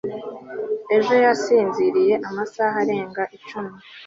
[0.95, 3.71] ejo yasinziriye amasaha arenga icumi